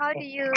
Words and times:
how 0.00 0.14
do 0.14 0.24
you 0.24 0.52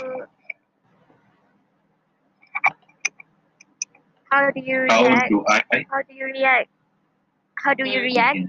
how 4.32 4.52
do 4.52 4.62
you 4.62 4.80
How 4.90 5.04
react 5.04 5.30
do 5.30 5.46
I? 5.48 5.62
how 5.92 6.02
do 6.04 6.14
you 6.14 6.26
react 6.26 6.70
how 7.64 7.74
do 7.74 7.86
you 7.86 8.02
Mm. 8.02 8.04
react 8.04 8.40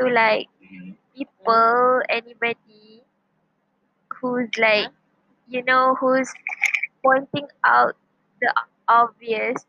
to 0.00 0.06
like 0.08 0.48
Mhm. 0.62 0.96
people 1.16 2.02
anybody 2.10 3.02
who's 4.20 4.50
like 4.58 4.88
you 5.48 5.62
know 5.64 5.96
who's 6.00 6.32
pointing 7.04 7.48
out 7.64 7.96
the 8.40 8.52
obvious 8.88 9.66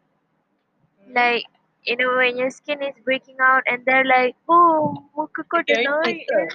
like 1.16 1.46
you 1.86 1.98
know 1.98 2.16
when 2.18 2.38
your 2.38 2.52
skin 2.52 2.84
is 2.84 2.96
breaking 3.04 3.38
out 3.42 3.64
and 3.68 3.86
they're 3.86 4.06
like 4.06 4.36
oh 4.50 4.96
muka 5.18 5.44
kau 5.52 5.62
dah 5.66 5.80
naik 5.84 6.20
eh." 6.32 6.50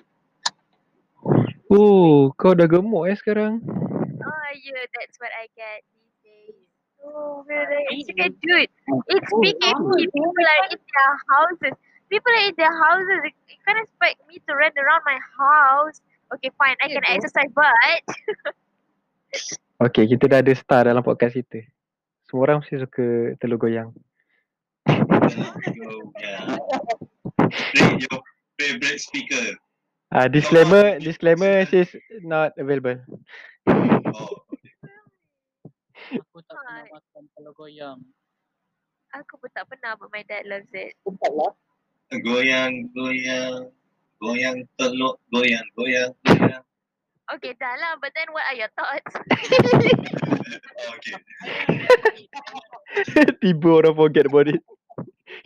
Oh, 1.72 2.30
kau 2.38 2.54
dah 2.54 2.68
gemuk 2.70 3.10
eh 3.10 3.16
sekarang. 3.18 3.60
Oh 4.54 4.58
yeah 4.62 4.86
that's 4.94 5.18
what 5.18 5.34
I 5.34 5.50
get 5.58 5.82
these 5.90 6.14
days 6.22 6.58
oh 7.02 7.42
really 7.50 7.82
it's 7.90 8.38
dude 8.38 8.70
it's 9.10 9.30
PKP 9.34 9.90
people 10.14 10.46
are 10.46 10.62
in 10.70 10.78
their 10.78 11.14
houses 11.26 11.74
people 12.06 12.30
are 12.30 12.46
in 12.46 12.54
their 12.54 12.74
houses 12.86 13.20
you 13.50 13.58
can't 13.66 13.82
expect 13.82 14.22
me 14.30 14.38
to 14.46 14.52
run 14.54 14.70
around 14.78 15.02
my 15.02 15.18
house 15.34 15.98
okay 16.30 16.54
fine 16.54 16.78
I 16.78 16.86
can 16.86 17.02
exercise 17.02 17.50
but 17.50 17.74
Okay, 19.82 20.06
kita 20.06 20.30
dah 20.30 20.38
ada 20.38 20.54
star 20.54 20.86
dalam 20.86 21.02
podcast 21.02 21.34
kita. 21.34 21.66
Semua 22.30 22.46
orang 22.46 22.62
mesti 22.62 22.78
suka 22.78 23.34
telur 23.42 23.58
goyang. 23.58 23.90
Yeah. 24.86 26.56
Rate 27.74 28.06
your 28.06 28.22
favorite 28.54 29.00
speaker. 29.02 29.58
Ah, 30.14 30.30
disclaimer, 30.30 31.02
disclaimer 31.02 31.66
says 31.66 31.90
not 32.22 32.54
available. 32.54 33.02
Oh, 34.14 34.43
Aku 36.12 36.38
tak 36.44 36.56
pernah 36.60 36.84
makan 36.92 37.24
telur 37.32 37.52
goyang. 37.56 38.00
aku 39.14 39.38
pun 39.38 39.50
tak 39.54 39.64
pernah 39.70 39.94
but 39.94 40.10
my 40.10 40.26
dad 40.26 40.42
loves 40.50 40.66
it 40.74 40.90
goyang, 42.26 42.90
goyang, 42.90 43.70
goyang 44.18 44.66
telur, 44.74 45.14
goyang, 45.30 45.62
goyang, 45.78 46.10
goyang. 46.26 46.62
okay 47.30 47.54
dah 47.54 47.78
lah 47.78 47.94
but 48.02 48.10
then 48.18 48.26
what 48.34 48.42
are 48.50 48.58
your 48.58 48.70
thoughts 48.74 49.14
okay. 50.98 51.18
Tiba 53.42 53.68
orang 53.82 53.96
forget 53.96 54.26
about 54.30 54.46
it. 54.48 54.62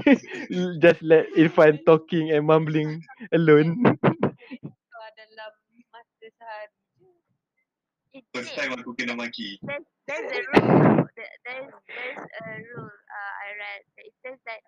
Just 0.83 1.01
let 1.01 1.29
Irfan 1.37 1.81
talking 1.87 2.31
and 2.33 2.45
mumbling 2.45 3.01
alone. 3.33 3.81
Kau 4.93 5.09
dalam 5.17 5.53
masa 5.89 6.27
sehari 6.29 6.77
je. 7.01 7.09
It- 7.09 8.08
First 8.35 8.53
time 8.55 8.73
aku 8.77 8.93
kena 8.95 9.15
maki. 9.17 9.59
there's 9.63 9.87
there's 10.09 10.31
a 10.33 10.43
rule 10.55 11.05
there- 11.17 11.37
there's 11.45 11.71
there's 11.87 12.25
a 12.25 12.47
rule 12.73 12.97
uh, 12.97 13.33
I 13.45 13.49
read 13.59 13.81
it 14.05 14.15
says 14.25 14.39
that 14.49 14.61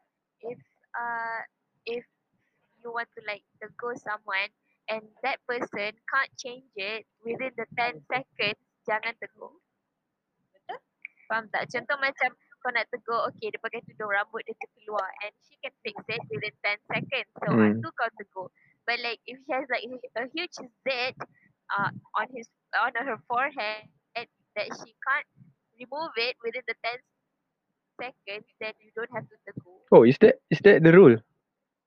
if 0.45 0.59
uh 0.97 1.41
if 1.87 2.05
you 2.81 2.89
want 2.93 3.09
to 3.17 3.21
like 3.29 3.45
to 3.61 3.69
go 3.77 3.93
someone 3.97 4.51
and 4.89 5.05
that 5.23 5.39
person 5.47 5.93
can't 6.11 6.33
change 6.37 6.67
it 6.77 7.07
within 7.25 7.53
the 7.57 7.67
10 7.79 8.03
seconds 8.09 8.61
jangan 8.89 9.15
tegur 9.21 9.53
Betul? 10.57 10.79
faham 11.29 11.45
tak 11.53 11.69
contoh 11.69 11.99
macam 12.01 12.31
kau 12.61 12.71
nak 12.73 12.89
tegur 12.93 13.21
okay 13.29 13.49
dia 13.49 13.61
pakai 13.61 13.81
tudung 13.89 14.13
rambut 14.13 14.45
dia 14.45 14.57
terkeluar 14.57 15.09
and 15.25 15.33
she 15.45 15.57
can 15.65 15.73
fix 15.81 15.97
it 16.09 16.21
within 16.29 16.53
10 16.65 16.93
seconds 16.93 17.31
so 17.41 17.49
hmm. 17.53 17.81
tu 17.81 17.89
kau 17.97 18.09
tegur 18.21 18.49
but 18.85 18.97
like 19.05 19.21
if 19.29 19.37
she 19.45 19.51
has 19.53 19.65
like 19.69 19.85
a 19.87 20.25
huge 20.35 20.57
zit 20.85 21.17
uh, 21.73 21.91
on 22.19 22.27
his 22.35 22.49
on 22.75 22.93
her 22.95 23.19
forehead 23.27 23.91
that 24.57 24.69
she 24.83 24.91
can't 25.07 25.29
remove 25.79 26.13
it 26.17 26.37
within 26.43 26.63
the 26.67 26.77
10 26.83 26.99
seconds, 28.01 28.47
then 28.61 28.75
you 28.81 28.91
don't 28.97 29.11
have 29.15 29.27
to 29.29 29.37
tegur. 29.47 29.79
Oh, 29.93 30.03
is 30.03 30.19
that 30.21 30.41
is 30.51 30.61
that 30.67 30.83
the 30.83 30.93
rule? 30.93 31.17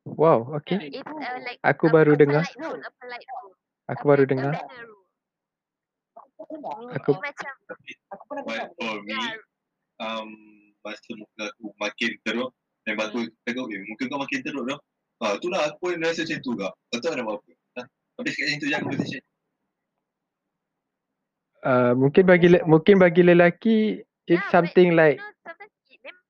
Wow, 0.04 0.52
okay. 0.60 0.92
It's 0.92 1.08
uh, 1.08 1.40
like 1.48 1.60
Aku 1.64 1.88
a, 1.88 1.92
baru 1.92 2.14
a 2.16 2.20
dengar. 2.20 2.44
rule, 2.60 2.80
a 2.80 2.92
polite 3.00 3.28
rule. 3.40 3.56
Aku 3.88 4.04
A 4.04 4.10
baru 4.12 4.24
dengar. 4.28 4.52
A 4.52 4.60
manner 4.60 4.84
rule. 4.88 5.08
Aku 7.00 7.12
macam, 7.24 7.54
But 8.44 8.76
for 8.76 9.00
me, 9.08 9.16
um, 10.04 10.30
masa 10.84 11.12
muka 11.16 11.56
aku 11.56 11.72
makin 11.80 12.12
teruk, 12.28 12.52
dan 12.84 13.00
aku 13.00 13.32
tengok, 13.48 13.72
eh, 13.72 13.80
muka 13.88 14.04
kau 14.12 14.20
makin 14.20 14.40
teruk 14.44 14.64
dah. 14.68 14.80
Ah, 15.24 15.40
tu 15.40 15.48
lah 15.48 15.72
aku 15.72 15.96
pun 15.96 16.04
rasa 16.04 16.28
macam 16.28 16.38
tu 16.44 16.52
juga. 16.52 16.68
Kau 16.92 17.00
tahu 17.00 17.16
nak 17.16 17.24
buat 17.24 17.40
apa? 17.40 17.52
Ha? 17.80 17.82
Habis 18.20 18.34
kat 18.36 18.46
situ 18.52 18.66
je 18.68 18.76
conversation. 18.76 19.24
Uh, 21.64 21.92
mungkin 21.98 22.24
bagi 22.28 22.48
le- 22.52 22.66
mungkin 22.68 22.96
bagi 23.00 23.22
lelaki 23.24 23.78
it's 24.28 24.40
yeah, 24.40 24.52
something 24.54 24.94
but, 24.94 25.00
like 25.00 25.18
you 25.20 25.26
know, 25.26 25.34
sometimes 25.44 25.74
it, 25.90 26.00
memang, 26.04 26.26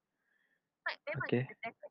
memang 1.05 1.27
Okay. 1.27 1.43
kita 1.45 1.55
cakap 1.61 1.89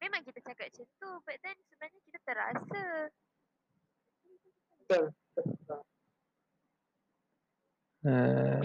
memang 0.00 0.20
kita 0.24 0.40
cakap 0.44 0.66
macam 0.72 0.86
tu 0.98 1.10
but 1.24 1.36
then 1.44 1.56
sebenarnya 1.68 2.00
kita 2.08 2.18
terasa 2.24 2.82
macam 4.90 5.02
uh, 8.08 8.58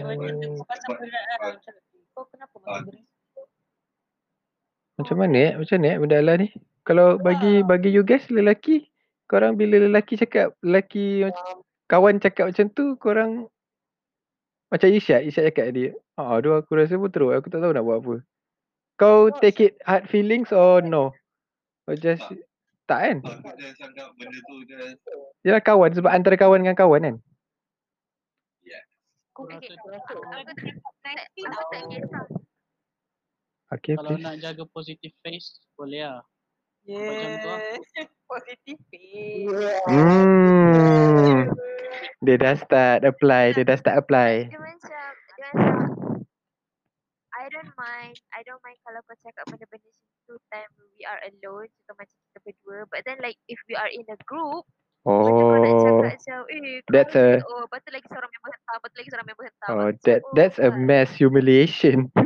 Macam 4.96 5.16
mana 5.20 5.36
eh? 5.36 5.52
Macam 5.60 5.76
ni 5.76 5.88
eh 5.92 5.98
benda 6.00 6.18
lah 6.24 6.36
ni? 6.40 6.48
Kalau 6.80 7.20
bagi 7.20 7.60
bagi 7.60 7.92
you 7.92 8.00
guys 8.00 8.24
lelaki, 8.32 8.88
korang 9.26 9.58
bila 9.58 9.82
lelaki 9.82 10.14
cakap 10.18 10.54
lelaki 10.62 11.26
mac- 11.26 11.62
kawan 11.86 12.18
cakap 12.18 12.50
macam 12.50 12.66
tu, 12.70 12.94
korang 12.98 13.30
macam 14.66 14.88
Isyad, 14.90 15.22
Isyad 15.22 15.50
cakap 15.54 15.70
tadi. 15.70 15.94
Ah, 16.18 16.38
aduh 16.38 16.58
aku 16.58 16.74
rasa 16.74 16.98
pun 16.98 17.10
teruk. 17.10 17.34
Aku 17.38 17.46
tak 17.46 17.62
tahu 17.62 17.70
nak 17.70 17.86
buat 17.86 18.02
apa. 18.02 18.14
Kau 18.96 19.28
take 19.28 19.60
it 19.60 19.72
hard 19.84 20.08
feelings 20.08 20.50
or 20.50 20.80
no? 20.80 21.12
Or 21.86 21.94
just 21.94 22.24
tak 22.90 22.98
kan? 23.02 23.16
Yalah 25.46 25.62
kawan 25.62 25.92
sebab 25.94 26.10
antara 26.10 26.34
kawan 26.34 26.64
dengan 26.64 26.78
kawan 26.78 27.02
kan. 27.02 27.16
Okay, 33.66 33.98
kalau 33.98 34.14
please. 34.14 34.24
nak 34.24 34.36
jaga 34.38 34.64
positive 34.70 35.12
face 35.20 35.58
boleh 35.74 36.06
lah. 36.06 36.22
Macam 36.88 37.30
tu 37.34 37.48
lah. 37.48 37.60
Yeah. 37.60 38.06
Positive 38.30 38.80
face. 38.88 39.46
Hmm. 39.86 41.46
Dia 42.20 42.36
dah 42.36 42.54
start 42.56 43.00
apply, 43.02 43.54
dia 43.54 43.62
dah 43.62 43.78
start 43.78 43.96
apply. 43.96 44.50
dia 44.50 44.58
macam 44.58 45.10
dia 45.14 45.46
macam 45.52 45.86
I 47.36 47.44
don't 47.52 47.70
mind 47.76 48.16
I 48.32 48.40
don't 48.42 48.58
mind 48.64 48.80
kalau 48.82 48.98
kau 49.04 49.14
cakap 49.20 49.44
benda-benda 49.46 49.86
macam 49.86 50.18
tu 50.24 50.34
time 50.50 50.70
we 50.96 51.04
are 51.04 51.20
alone 51.22 51.68
contoh 51.68 51.94
macam 51.94 52.16
kita 52.16 52.38
berdua 52.42 52.78
but 52.88 53.04
then 53.04 53.20
like 53.20 53.36
if 53.46 53.60
we 53.68 53.76
are 53.76 53.90
in 53.92 54.02
a 54.08 54.18
group 54.26 54.64
Oh. 55.06 55.22
cakap 55.22 56.18
macam 56.18 56.40
eh 56.50 56.82
that's 56.90 57.14
a- 57.14 57.38
oh 57.46 57.62
lepas 57.70 57.78
tu 57.86 57.94
lagi 57.94 58.06
seorang 58.10 58.26
member 58.26 58.50
hentam 58.50 58.74
lepas 58.74 58.88
tu 58.90 58.96
lagi 58.98 59.10
seorang 59.14 59.26
member 59.30 59.44
hentam 59.46 59.68
Oh, 59.70 59.88
that 60.02 60.20
that's 60.34 60.58
a 60.58 60.66
what? 60.74 60.82
mass 60.82 61.10
humiliation. 61.14 62.10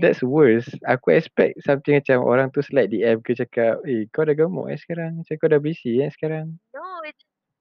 That's 0.00 0.20
worse. 0.20 0.66
Aku 0.82 1.12
expect 1.12 1.60
something 1.60 1.94
macam 1.94 2.18
orang 2.20 2.48
tu 2.48 2.60
slide 2.60 2.88
DM 2.88 3.20
ke 3.20 3.32
cakap, 3.34 3.78
eh 3.84 4.08
kau 4.08 4.22
dah 4.22 4.32
gemuk 4.32 4.66
eh 4.66 4.76
sekarang. 4.76 5.20
Macam 5.20 5.34
kau 5.34 5.46
dah 5.46 5.58
busy 5.58 6.00
eh 6.00 6.10
sekarang. 6.10 6.56
no 6.72 6.84
it, 7.02 7.16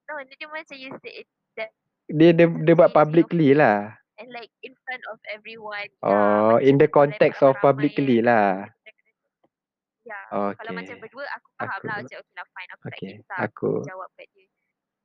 no 0.05 0.17
dia 0.21 0.47
macam 0.47 0.75
you 0.75 0.91
say 0.99 1.23
it 1.23 1.27
that 1.53 1.69
Dia 2.07 2.31
dia, 2.31 2.47
dia 2.47 2.73
buat 2.73 2.89
publicly 2.89 3.53
lah. 3.53 3.93
and 4.17 4.27
like 4.29 4.51
in 4.61 4.75
front 4.83 4.99
of 5.07 5.19
everyone 5.29 5.87
Oh, 6.01 6.11
macam 6.55 6.59
in 6.61 6.75
the 6.75 6.87
context 6.87 7.39
of 7.39 7.55
publicly 7.59 8.19
lah. 8.19 8.67
Ya, 10.01 10.17
Okay. 10.27 10.57
kalau 10.57 10.71
macam 10.73 10.95
berdua 10.97 11.25
aku 11.31 11.47
faham 11.55 11.69
lah 11.85 11.95
Aku- 11.95 12.01
macam 12.01 12.17
okay 12.17 12.33
lah 12.33 12.47
fine 12.49 12.69
aku 12.69 12.81
tak 12.81 12.91
Okay, 12.91 13.11
kisah 13.13 13.37
aku- 13.39 13.83
jawab 13.85 14.09
kat 14.15 14.27
dia. 14.33 14.47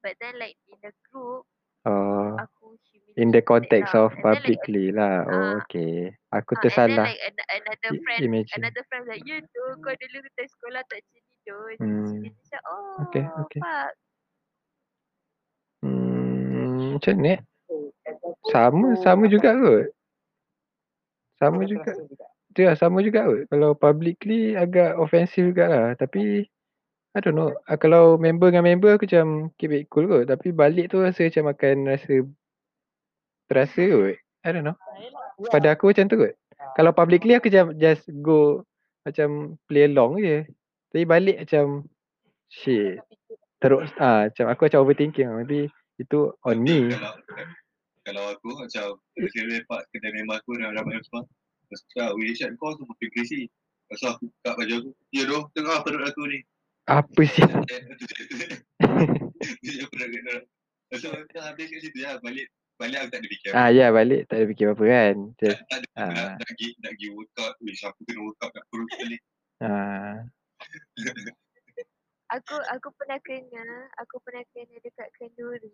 But 0.00 0.14
then 0.18 0.34
like 0.36 0.56
in 0.66 0.78
the 0.80 0.92
group 1.06 1.44
Oh, 1.84 2.32
aku 2.40 2.80
in 3.20 3.28
the 3.30 3.44
context 3.44 3.92
lah. 3.92 4.08
of 4.08 4.16
And 4.16 4.18
then, 4.18 4.24
like, 4.24 4.40
publicly 4.40 4.86
lah. 4.90 5.14
Oh, 5.28 5.32
ah, 5.32 5.50
okay. 5.60 6.16
Aku 6.32 6.56
Ah, 6.56 6.58
and 6.58 6.58
then 6.58 6.58
tersalah. 6.64 7.06
like 7.06 7.22
an- 7.22 7.48
another 7.52 7.92
I- 7.92 8.02
friend 8.02 8.20
imagine. 8.24 8.56
another 8.58 8.82
friend 8.88 9.04
like 9.04 9.22
you 9.22 9.38
tu 9.44 9.64
kau 9.78 9.92
dulu 9.94 10.18
time 10.34 10.50
sekolah 10.50 10.82
tak 10.88 10.98
macam 10.98 11.20
ni 11.20 11.36
tu. 11.44 11.58
Hmm. 11.78 12.12
Dia 12.18 12.30
macam 12.32 12.60
oh 12.64 12.96
Okay, 13.04 13.24
okay. 13.38 13.60
fuck. 13.60 13.92
Hmm, 15.84 16.96
macam 16.96 17.14
ni? 17.20 17.34
Sama, 18.48 18.88
sama 19.00 19.24
juga 19.28 19.50
kot. 19.52 19.84
Sama 21.36 21.60
juga. 21.66 21.90
Tu 22.54 22.62
lah, 22.62 22.76
sama 22.78 22.98
juga 23.02 23.26
kot. 23.26 23.44
Kalau 23.50 23.76
publicly 23.76 24.54
agak 24.54 24.96
offensive 24.96 25.52
juga 25.52 25.64
lah. 25.68 25.86
Tapi, 25.98 26.48
I 27.14 27.22
don't 27.22 27.38
know. 27.38 27.54
Ah, 27.70 27.78
Kalau 27.78 28.18
member 28.18 28.50
dengan 28.50 28.66
member 28.66 28.98
aku 28.98 29.06
macam 29.06 29.54
keep 29.54 29.70
it 29.70 29.86
cool 29.86 30.10
kot. 30.10 30.26
Tapi 30.26 30.50
balik 30.50 30.90
tu 30.90 30.98
rasa 30.98 31.30
macam 31.30 31.54
akan 31.54 31.76
rasa 31.86 32.14
terasa 33.46 33.82
kot. 33.86 34.18
I 34.42 34.50
don't 34.50 34.66
know. 34.66 34.74
Pada 35.54 35.78
aku 35.78 35.94
macam 35.94 36.10
tu 36.10 36.18
kot. 36.18 36.34
Kalau 36.74 36.90
publicly 36.90 37.38
aku 37.38 37.54
macam 37.54 37.78
just 37.78 38.10
go 38.18 38.66
macam 39.06 39.54
play 39.70 39.86
along 39.86 40.18
je. 40.18 40.42
Tapi 40.90 41.06
balik 41.06 41.38
macam 41.46 41.86
shit. 42.50 42.98
Teruk 43.62 43.86
ah 44.02 44.26
macam 44.26 44.46
aku 44.50 44.66
macam 44.66 44.80
overthinking. 44.82 45.30
Maybe 45.30 45.70
itu 46.02 46.34
on 46.42 46.58
me. 46.66 46.90
Kalau 48.04 48.24
aku 48.34 48.58
macam 48.58 48.98
kira 49.14 49.62
lepak 49.62 49.86
kedai 49.94 50.12
memang 50.18 50.42
aku 50.42 50.58
nak 50.58 50.74
ramai 50.74 50.98
semua. 51.06 51.22
Lepas 51.64 51.78
tu 51.80 51.86
cakap, 51.96 52.10
weh 52.18 52.34
kau 52.60 52.76
tu 52.76 52.84
makin 52.84 53.08
crazy. 53.14 53.48
Lepas 53.86 54.02
aku 54.18 54.28
buka 54.28 54.50
baju 54.58 54.74
aku. 54.82 54.90
Ya 55.14 55.22
doh, 55.24 55.42
tengah 55.56 55.80
perut 55.80 56.04
aku 56.04 56.22
ni. 56.28 56.42
Apa 56.84 57.20
sih? 57.24 57.44
Dia 59.64 59.84
kat 59.88 60.08
dalam. 60.08 60.42
Lepas 60.92 61.02
habis 61.40 61.66
kat 61.72 61.80
situ 61.80 61.98
ya. 62.00 62.20
Balik 62.20 62.46
balik 62.74 62.98
aku 63.06 63.10
tak 63.14 63.20
ada 63.22 63.28
fikir. 63.30 63.50
Ah 63.54 63.68
ya 63.70 63.86
balik 63.94 64.26
tak 64.26 64.36
ada 64.42 64.46
fikir 64.50 64.66
apa 64.74 64.84
kan. 64.84 65.16
Just, 65.40 65.60
Tak 65.70 65.78
ada 65.80 65.86
Ah. 65.94 66.10
nak, 66.10 66.42
nak, 66.42 66.46
pergi, 66.50 66.68
nak 66.82 66.90
pergi 66.98 67.08
workout. 67.14 67.54
Wish 67.62 67.82
aku 67.86 68.00
kena 68.04 68.20
workout 68.26 68.50
kat 68.52 68.64
perut 68.68 68.88
sekali. 68.92 69.16
ah 69.62 70.16
Aku 72.34 72.56
aku 72.72 72.88
pernah 72.98 73.20
kena, 73.22 73.62
aku 74.00 74.18
pernah 74.26 74.42
kena 74.50 74.74
dekat 74.82 75.06
kenduri 75.20 75.70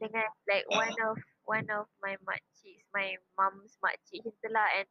dengan 0.00 0.24
like 0.48 0.64
one 0.72 0.94
of 1.04 1.18
one 1.44 1.68
of 1.68 1.84
my 2.00 2.16
makcik, 2.24 2.80
my 2.96 3.12
mom's 3.36 3.76
makcik 3.84 4.24
gitu 4.24 4.46
lah 4.48 4.64
and 4.72 4.88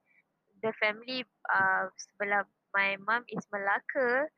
the 0.61 0.69
family 0.77 1.25
uh, 1.49 1.89
sebelah 1.97 2.45
my 2.75 3.01
mum 3.01 3.25
is 3.33 3.41
Melaka. 3.49 4.29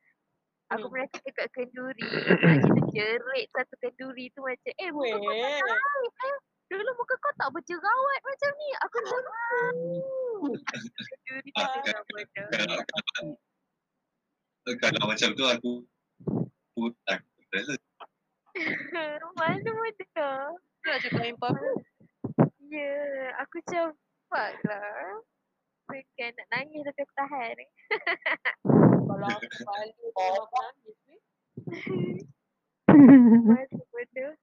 Aku 0.67 0.83
Hmm. 0.83 0.91
pernah 0.91 1.07
kena 1.07 1.23
dekat 1.31 1.47
kenduri, 1.55 2.03
tu 2.59 2.81
jerit 2.91 3.47
satu 3.55 3.75
kenduri 3.79 4.27
tu 4.35 4.43
macam 4.43 4.73
eh 4.75 4.89
muka 4.91 5.15
kau 5.15 5.31
tak 5.31 5.63
naik 5.63 6.15
eh. 6.27 6.37
Dulu 6.67 6.89
muka 6.99 7.15
kau 7.23 7.33
tak 7.39 7.49
berjerawat 7.55 8.19
macam 8.27 8.51
ni. 8.59 8.69
Aku 8.83 8.95
macam 8.99 9.21
kenduri 11.07 11.49
tu 11.55 11.63
Ah, 11.63 11.71
tengah 11.71 12.01
bodoh. 12.03 12.49
Kalau, 14.67 15.03
macam 15.07 15.29
tu 15.31 15.45
aku 15.47 15.71
aku 16.75 16.83
tak 17.07 17.23
rasa 17.55 17.73
Malu 19.39 19.71
bodoh. 19.71 20.59
Tu 20.83 20.87
nak 20.91 20.99
cakap 20.99 21.19
main 21.23 21.35
apa? 21.39 21.49
Ya, 22.67 22.91
aku 23.39 23.63
macam 23.63 23.95
fuck 24.27 24.53
lah. 24.67 25.23
Bukan 25.87 26.31
nak 26.35 26.47
nangis 26.51 26.83
tapi 26.83 26.99
aku 26.99 27.13
tahan. 27.15 27.55
Kalau 29.21 29.33
aku 29.41 29.65
balik 29.65 29.93
tu 29.97 30.07
memang 30.13 30.45
nangis 30.53 30.97
weh. 31.09 31.21
Malu 33.49 33.81
bodoh. 33.89 34.33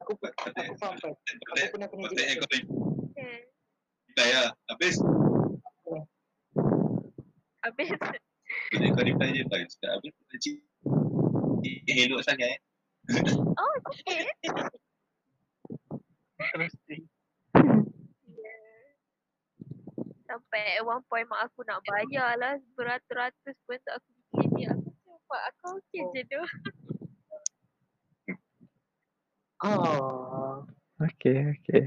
Aku 0.00 0.12
aku 0.16 0.74
faham 0.80 0.96
kan. 0.96 1.12
Aku 1.12 1.66
pernah 1.76 1.88
kena 1.92 2.08
Patutnya 2.08 2.24
jerit. 2.24 2.40
kau 2.40 2.48
Eh, 3.20 3.40
reply 4.08 4.28
lah. 4.32 4.50
Habis 4.72 4.96
Habis 7.62 7.88
Patutnya 8.00 8.88
kau 8.96 9.04
reply 9.04 9.28
je 9.36 9.44
Pak. 9.44 9.58
Cakap 9.76 9.90
habis 10.00 10.12
Cik 10.40 10.56
Cik 11.60 11.96
elok 12.08 12.24
sangat 12.24 12.56
eh. 12.56 12.58
Oh 13.60 13.74
okay 13.92 14.24
Interesting. 16.42 17.11
Sampai 20.52 20.76
at 20.76 20.84
one 20.84 21.00
point 21.08 21.24
mak 21.32 21.48
aku 21.48 21.64
nak 21.64 21.80
bayar 21.80 22.36
lah 22.36 22.60
Beratus-ratus 22.76 23.56
pun 23.64 23.72
untuk 23.72 23.94
aku 23.96 24.08
pergi 24.12 24.24
klinik 24.36 24.68
Aku 24.68 24.84
macam 24.84 25.16
pak 25.24 25.42
aku 25.48 25.66
okay 25.80 26.02
je 26.12 26.22
tu 26.28 26.42
Ah. 29.64 30.60
okay 31.00 31.56
okay. 31.56 31.84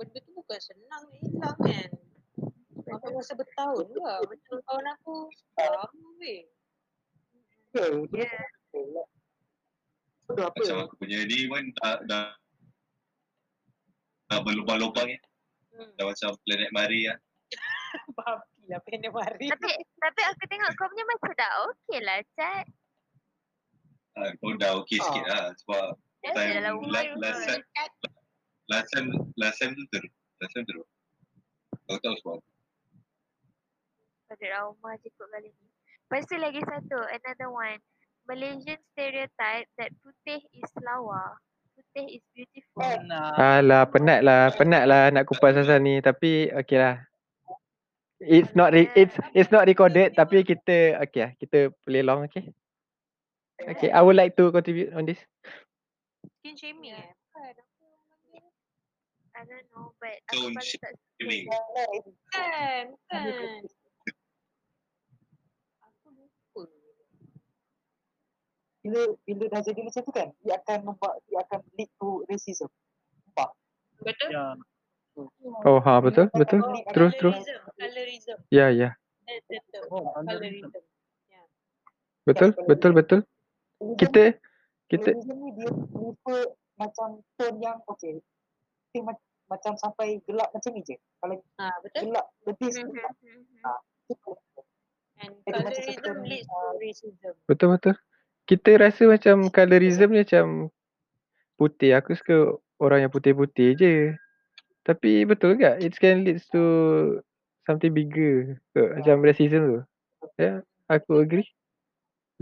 Benda 0.00 0.18
tu 0.24 0.32
bukan 0.32 0.60
senang 0.64 1.02
nak 1.12 1.20
hilang 1.20 1.58
kan. 1.60 1.90
Aku 2.88 3.06
rasa 3.20 3.36
bertahun 3.36 3.90
lah. 4.00 4.24
Macam 4.24 4.56
kawan 4.64 4.86
aku 4.96 5.28
lama 5.58 6.08
weh. 6.22 6.48
Ya, 8.16 8.32
Bodoh 10.24 10.46
apa? 10.48 10.56
Macam 10.56 10.78
aku 10.88 10.94
punya 11.04 11.20
ni 11.26 11.50
pun 11.50 11.68
dah 11.82 11.98
dah 12.08 12.30
dah 14.32 14.38
berlubang-lubang 14.40 15.18
eh. 15.18 15.20
Hmm. 15.80 15.92
Dah 15.96 16.04
macam 16.04 16.28
planet 16.44 16.70
Mari 16.76 17.00
lah. 17.08 17.18
Babi 18.12 18.62
lah 18.68 18.78
pengen 18.84 19.10
mari. 19.10 19.48
Tapi 19.48 19.70
tapi 19.80 20.20
aku 20.28 20.42
tengok 20.46 20.70
kau 20.76 20.86
punya 20.92 21.04
macam 21.08 21.32
dah 21.34 21.52
okay 21.66 21.98
lah 22.04 22.18
Cat 22.36 22.66
Ha, 24.18 24.26
kau 24.42 24.52
dah 24.58 24.76
okey 24.84 24.98
Ah. 25.00 25.04
sikit 25.06 25.24
lah 25.24 25.44
sebab 25.64 25.86
Dah 26.20 26.32
time 26.36 26.50
dalam 26.60 26.74
last, 26.84 27.40
time, 27.48 27.64
last 28.68 28.88
time 28.92 29.08
last 29.40 29.56
time 29.56 29.72
tu 29.72 29.84
terus. 29.88 30.12
Last 30.44 30.52
time 30.52 30.66
terus. 30.68 30.88
Kau 31.88 31.96
tahu 32.04 32.14
sebab 32.20 32.34
apa? 32.36 32.50
pada 34.30 34.46
trauma 34.46 34.94
je 35.02 35.10
kot 35.18 35.26
kali 35.34 35.50
ni. 35.50 35.66
Lepas 36.06 36.22
tu 36.30 36.38
lagi 36.38 36.62
satu, 36.62 36.98
another 37.10 37.50
one. 37.50 37.82
Malaysian 38.30 38.78
stereotype 38.94 39.66
that 39.74 39.90
putih 40.06 40.38
is 40.54 40.70
lawa. 40.86 41.34
Putih 41.80 42.20
is 42.20 42.24
beautiful. 42.36 42.92
Nah, 43.08 43.32
Alah 43.40 43.88
penat 43.88 44.20
lah, 44.20 44.52
penat 44.52 44.84
lah 44.84 45.08
nak 45.08 45.24
kupas 45.24 45.56
asal 45.56 45.80
ni 45.80 45.96
tapi 46.04 46.52
okay 46.52 46.76
lah. 46.76 46.94
It's 48.20 48.52
not 48.52 48.76
re- 48.76 48.92
it's 48.92 49.16
it's 49.32 49.48
not 49.48 49.64
recorded 49.64 50.12
tapi 50.12 50.44
kita 50.44 51.00
okay 51.00 51.20
lah, 51.24 51.32
kita 51.40 51.72
play 51.88 52.04
long 52.04 52.28
okay. 52.28 52.52
Okay, 53.64 53.88
I 53.88 54.04
would 54.04 54.16
like 54.20 54.36
to 54.36 54.52
contribute 54.52 54.92
on 54.92 55.08
this. 55.08 55.20
Skin 56.44 56.52
shaming 56.52 56.92
eh. 56.92 57.08
I 59.32 59.48
don't 59.48 59.64
know 59.72 59.96
but 59.96 60.20
aku 60.28 60.52
paling 60.52 60.60
tak 60.60 60.68
suka. 60.68 60.88
Shaming. 61.16 61.48
Bukan. 61.48 62.84
Bukan. 62.92 63.60
Aku 65.80 66.08
lupa. 66.12 66.60
Bila 68.80 69.00
bila 69.28 69.44
dah 69.52 69.60
jadi 69.60 69.80
macam 69.84 70.00
tu 70.00 70.12
kan, 70.12 70.28
dia 70.40 70.56
akan 70.56 70.78
membuat 70.88 71.20
dia 71.28 71.44
akan 71.44 71.60
lead 71.76 71.90
to 72.00 72.24
racism. 72.32 72.68
Betul? 74.00 74.28
ya. 74.32 74.56
Oh 75.68 75.76
ha 75.84 76.00
betul 76.00 76.32
betul. 76.32 76.64
Oh, 76.64 76.72
Terus 76.96 77.12
terus. 77.20 77.36
Colorism. 77.76 78.38
Ya 78.48 78.72
ya. 78.72 78.96
Betul. 79.28 79.82
Oh, 79.92 80.16
Colorism. 80.16 80.72
Betul 82.24 82.48
betul 82.64 82.92
betul. 82.96 83.20
Kita 84.00 84.32
kita 84.88 85.10
Colorism 85.12 85.36
ni 85.44 85.50
dia 85.60 85.70
prefer 85.72 86.40
macam 86.80 87.08
tone 87.36 87.58
yang 87.60 87.78
okay. 87.84 88.16
Dia 88.96 89.04
ma- 89.04 89.28
macam 89.52 89.76
sampai 89.76 90.24
gelap 90.24 90.48
macam 90.56 90.70
ni 90.72 90.80
je. 90.88 90.96
Kalau 91.20 91.36
Ah, 91.60 91.76
betul? 91.84 92.08
gelap 92.08 92.26
lebih 92.48 92.68
gelap 92.72 93.12
mhm, 93.20 93.44
mhm. 93.44 93.76
tu 94.08 94.14
colorism. 94.24 94.64
And 95.20 95.32
macam 95.44 95.60
colorism 95.68 96.16
leads 96.24 96.48
to 96.48 96.60
racism. 96.80 97.34
betul 97.44 97.68
betul. 97.76 97.94
Kita 98.50 98.74
rasa 98.82 99.06
macam 99.06 99.46
colorism 99.54 100.10
ni 100.10 100.26
macam 100.26 100.74
putih. 101.54 101.94
Aku 101.94 102.18
suka 102.18 102.58
orang 102.82 103.06
yang 103.06 103.12
putih-putih 103.14 103.78
je. 103.78 103.94
Tapi 104.82 105.22
betul 105.22 105.54
ke? 105.54 105.78
It 105.78 105.94
can 105.94 106.26
leads 106.26 106.50
to 106.50 106.58
something 107.62 107.94
bigger. 107.94 108.58
Ke? 108.74 108.98
Macam 108.98 109.22
racism 109.22 109.60
tu. 109.62 109.78
Ya, 110.34 110.66
aku 110.90 111.22
agree. 111.22 111.46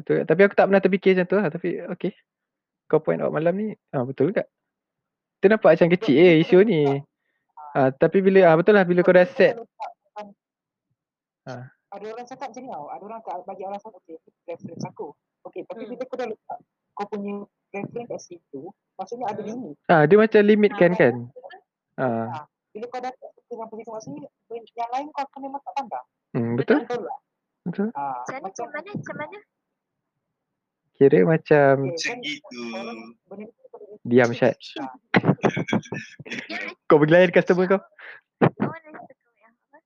Betul 0.00 0.24
tak? 0.24 0.32
Tapi 0.32 0.40
aku 0.48 0.54
tak 0.56 0.66
pernah 0.72 0.80
terfikir 0.80 1.12
macam 1.12 1.26
tu 1.28 1.36
lah. 1.36 1.48
Tapi 1.52 1.68
okay. 1.92 2.16
Kau 2.88 3.04
point 3.04 3.20
out 3.20 3.28
malam 3.28 3.52
ni. 3.52 3.68
Ah 3.92 4.08
betul 4.08 4.32
ke? 4.32 4.48
Kita 5.38 5.52
nampak 5.52 5.76
macam 5.76 5.92
kecil 5.92 6.16
eh 6.16 6.40
isu 6.40 6.64
ni. 6.64 6.88
Ah, 7.76 7.92
tapi 7.92 8.24
bila 8.24 8.48
ah 8.48 8.56
betul 8.56 8.80
lah 8.80 8.88
bila 8.88 9.04
kau 9.04 9.12
dah 9.12 9.28
set. 9.28 9.60
Ah. 11.44 11.68
Ada 11.92 12.04
orang 12.16 12.24
cakap 12.24 12.48
macam 12.48 12.62
ni 12.64 12.70
tau. 12.72 12.86
Ada 12.88 13.02
orang 13.04 13.20
tak 13.20 13.36
bagi 13.44 13.62
alasan 13.68 13.92
okay, 13.92 14.16
ni 14.16 14.30
preference 14.48 14.88
aku. 14.88 15.12
Okay, 15.40 15.62
tapi 15.64 15.82
Hmm. 15.82 15.90
bila 15.92 16.02
kau 16.04 16.16
dah 16.16 16.26
letak 16.26 16.58
kau 16.92 17.06
punya 17.06 17.34
preference 17.70 18.08
kat 18.08 18.20
situ, 18.20 18.60
maksudnya 18.96 19.26
ada 19.28 19.38
Hmm. 19.38 19.48
limit. 19.48 19.74
Ah 19.86 20.02
dia 20.04 20.16
macam 20.16 20.40
limit 20.42 20.72
kan 20.74 20.92
kan. 20.92 21.14
Ah. 21.94 22.44
Bila 22.68 22.86
kau 22.88 22.98
dah 22.98 23.12
dengan 23.44 23.66
posisi 23.66 23.88
maksudnya, 23.88 24.28
yang 24.50 24.90
lain 24.90 25.06
kau 25.08 25.22
akan 25.22 25.40
memang 25.40 25.60
tak 25.62 25.74
pandang. 25.74 26.06
Hmm, 26.30 26.52
betul? 26.54 26.78
Betul 26.82 27.00
lah. 27.02 27.18
Betul. 27.64 27.88
Ah, 27.92 28.20
Macam 28.20 28.34
mana? 28.34 28.44
Macam 28.44 28.66
mana? 28.68 28.90
Macam 28.92 29.16
mana? 29.16 29.38
Kira 30.92 31.20
macam 31.22 31.72
okay, 31.86 32.10
kan 32.10 32.18
gitu. 32.20 32.58
orang 32.74 32.98
benda 33.24 33.34
ni 33.38 33.64
kau 33.64 33.78
boleh- 33.78 34.02
diam 34.02 34.30
Syed. 34.32 34.58
Ah, 34.76 34.92
Kau 36.84 36.98
pergi 36.98 37.12
layan 37.12 37.30
customer 37.30 37.64
kau. 37.68 37.78
I 37.78 37.86
want 38.58 38.82
to 38.82 38.90
listen 38.90 39.14
to 39.14 39.30
yang 39.36 39.54
apa? 39.54 39.78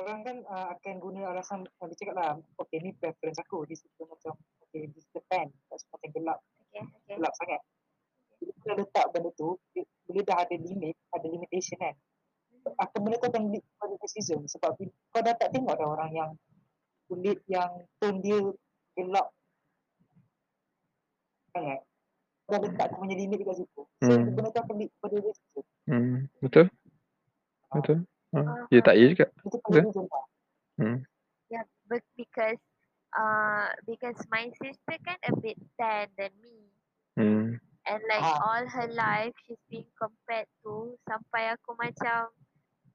Orang 0.00 0.20
kan 0.24 0.36
uh, 0.48 0.66
akan 0.74 0.94
guna 0.98 1.20
alasan 1.30 1.64
uh, 1.68 1.86
dia 1.88 1.96
cakap 2.00 2.14
lah 2.16 2.30
okay 2.56 2.80
ni 2.80 2.90
preference 2.96 3.38
aku 3.38 3.64
dia 3.68 3.76
suka 3.76 4.08
macam 4.08 4.32
okay 4.64 4.88
this 4.90 5.04
is 5.04 5.10
the 5.12 5.22
pen 5.28 5.52
tak 5.68 5.78
suka 5.80 5.94
macam 6.00 6.10
gelap 6.16 6.38
Okay, 6.70 6.86
okay. 6.86 7.18
gelap 7.18 7.34
sangat 7.34 7.60
bila 8.38 8.52
kau 8.56 8.66
dah 8.70 8.76
letak 8.78 9.06
benda 9.10 9.30
tu 9.34 9.48
dia, 9.74 9.82
bila 10.06 10.20
dah 10.22 10.38
ada 10.46 10.54
limit 10.54 10.94
ada 11.10 11.26
limitation 11.26 11.76
kan 11.76 11.94
akan 12.78 12.98
benda 13.02 13.16
tu 13.18 13.26
akan 13.26 13.44
lead 13.50 13.64
pada 13.76 13.94
racism 13.98 14.38
sebab 14.46 14.70
kau 15.10 15.20
dah 15.20 15.34
tak 15.34 15.50
tengok 15.50 15.74
dah 15.74 15.88
orang 15.90 16.10
yang 16.14 16.30
kulit 17.10 17.42
yang 17.50 17.68
tone 17.98 18.22
dia 18.22 18.38
gelap 18.94 19.28
sangat 21.50 21.80
kau 22.46 22.54
dah 22.54 22.60
letak 22.62 22.86
kau 22.94 23.02
punya 23.02 23.16
limit 23.18 23.36
dekat 23.42 23.56
situ 23.60 23.82
so 23.82 24.10
Hmm. 24.14 24.30
benda 24.32 24.48
tu 24.54 24.60
akan 24.62 24.76
lead 24.78 24.90
pada 25.02 25.16
racism 25.18 25.62
Hmm, 25.90 26.30
betul? 26.38 26.70
Betul? 27.74 27.98
Ah, 28.30 28.62
ya 28.70 28.78
tak 28.80 28.94
ya 28.94 29.06
juga. 29.10 29.26
itu 29.42 29.58
colorism 29.60 30.06
lah 30.06 30.24
Hmm. 30.78 30.98
Yeah, 31.50 31.66
but 31.84 32.00
because 32.14 32.56
uh 33.12 33.68
because 33.84 34.16
my 34.30 34.48
sister 34.56 34.96
kan 35.02 35.18
a 35.26 35.34
bit 35.36 35.58
tan 35.76 36.08
than 36.14 36.30
me. 36.40 36.70
Hmm. 37.18 37.58
And 37.84 38.00
like 38.06 38.22
Ah. 38.22 38.38
all 38.40 38.64
her 38.64 38.88
life 38.88 39.34
she's 39.44 39.60
being 39.66 39.90
compared 39.98 40.46
to 40.62 40.94
sampai 41.04 41.52
aku 41.52 41.74
macam 41.74 42.30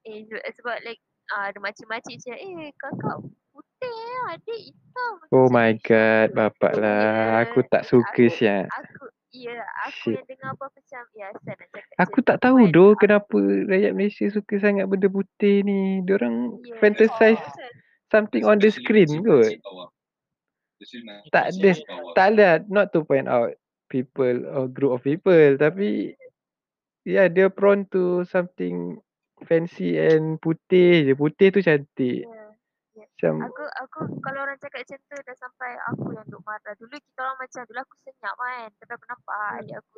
eh 0.02 0.24
sebab 0.56 0.82
like 0.82 0.98
uh, 1.30 1.52
ada 1.52 1.58
makcik-makcik 1.60 2.16
cakap 2.18 2.40
eh 2.40 2.72
kakak 2.74 3.18
putih 3.52 3.92
eh 3.92 4.20
adik 4.32 4.60
hitam. 4.72 5.12
Oh 5.30 5.46
macam, 5.46 5.52
my 5.52 5.70
"Eh, 5.70 5.76
god, 5.84 6.28
bapak 6.32 6.70
tu?" 6.72 6.80
lah. 6.80 6.96
Ya, 6.96 7.44
Aku 7.46 7.58
tak 7.68 7.82
ya, 7.84 7.88
suka 7.92 8.08
aku- 8.08 8.34
siap. 8.34 8.64
Aku 8.72 9.04
ya 9.36 9.58
aku 9.84 10.10
Shit. 10.10 10.16
yang 10.16 10.26
dengar 10.26 10.48
apa 10.56 10.66
macam 10.96 11.12
ya 11.12 11.28
nak 11.28 11.42
cakap 11.44 11.82
Aku 12.00 12.18
tak 12.24 12.38
tahu 12.40 12.72
doh 12.72 12.96
kenapa 12.96 13.36
rakyat 13.68 13.92
Malaysia 13.92 14.24
suka 14.32 14.56
sangat 14.56 14.88
benda 14.88 15.12
putih 15.12 15.60
ni. 15.60 16.00
Diorang 16.08 16.56
Yeah. 16.64 16.80
fantasize 16.80 17.36
Pasal 17.36 17.68
something 18.08 18.42
on 18.48 18.56
the 18.56 18.72
screen 18.72 19.20
kot. 19.20 19.60
Tak 21.32 21.44
ada, 21.52 21.70
tak 22.16 22.26
ada 22.36 22.48
not 22.72 22.92
to 22.92 23.04
point 23.04 23.28
out 23.28 23.52
people 23.92 24.44
or 24.48 24.68
group 24.68 24.96
of 24.96 25.00
people 25.04 25.56
tapi 25.56 26.16
yeah 27.06 27.28
dia 27.28 27.48
prone 27.48 27.86
to 27.88 28.24
something 28.26 28.98
fancy 29.44 30.00
and 30.00 30.40
putih 30.40 31.04
je. 31.04 31.12
Putih 31.12 31.52
tu 31.52 31.60
cantik. 31.60 32.24
Yeah. 32.24 32.46
Macam 33.16 33.48
Aku 33.48 33.64
aku 33.80 34.00
kalau 34.20 34.44
orang 34.44 34.60
cakap 34.60 34.84
macam 34.84 35.00
tu 35.00 35.16
dah 35.16 35.36
sampai 35.36 35.72
aku 35.88 36.12
yang 36.12 36.26
duk 36.28 36.40
marah. 36.44 36.72
Dulu 36.76 36.96
kita 36.96 37.20
orang 37.24 37.38
macam 37.40 37.62
dulu 37.64 37.80
aku 37.80 37.94
senyap 38.04 38.34
kan. 38.36 38.68
Tapi 38.76 38.92
aku 38.92 39.06
nampak 39.08 39.36
Hmm. 39.36 39.56
adik 39.56 39.76
aku 39.80 39.96